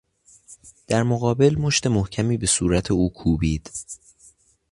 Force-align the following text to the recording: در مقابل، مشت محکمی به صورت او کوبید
در 0.87 1.03
مقابل، 1.03 1.55
مشت 1.57 1.87
محکمی 1.87 2.37
به 2.37 2.45
صورت 2.47 2.91
او 2.91 3.13
کوبید 3.13 3.69